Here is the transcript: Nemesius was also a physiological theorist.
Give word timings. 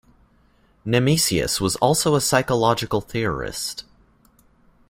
Nemesius 0.83 1.61
was 1.61 1.75
also 1.75 2.15
a 2.15 2.19
physiological 2.19 3.01
theorist. 3.01 3.83